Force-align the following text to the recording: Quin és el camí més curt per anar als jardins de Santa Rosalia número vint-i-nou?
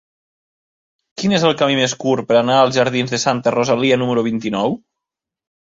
Quin 1.21 1.35
és 1.39 1.45
el 1.49 1.53
camí 1.59 1.77
més 1.81 1.95
curt 2.05 2.29
per 2.33 2.41
anar 2.41 2.57
als 2.63 2.75
jardins 2.81 3.15
de 3.17 3.21
Santa 3.27 3.55
Rosalia 3.59 4.03
número 4.05 4.27
vint-i-nou? 4.31 4.77